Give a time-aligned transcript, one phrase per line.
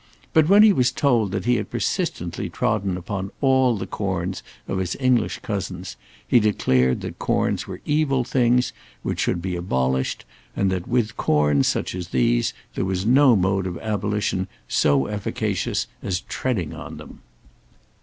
[0.33, 4.79] But when he was told that he had persistently trodden upon all the corns of
[4.79, 5.95] his English cousins,
[6.27, 10.25] he declared that corns were evil things which should be abolished,
[10.55, 15.85] and that with corns such as these there was no mode of abolition so efficacious
[16.01, 17.19] as treading on them.